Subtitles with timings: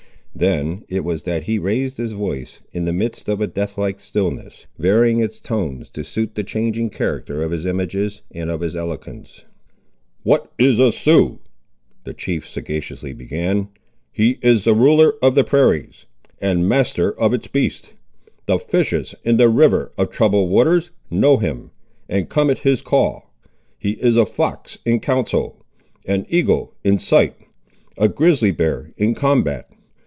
[0.33, 3.99] Then it was that he raised his voice, in the midst of a death like
[3.99, 8.75] stillness, varying its tones to suit the changing character of his images, and of his
[8.75, 9.43] eloquence.
[10.23, 11.39] "What is a Sioux?"
[12.05, 13.67] the chief sagaciously began;
[14.11, 16.05] "he is ruler of the prairies,
[16.39, 17.89] and master of its beasts.
[18.47, 21.69] The fishes in the 'river of troubled waters' know him,
[22.09, 23.31] and come at his call.
[23.77, 25.63] He is a fox in counsel;
[26.07, 27.35] an eagle in sight;
[27.95, 29.67] a grizzly bear in combat.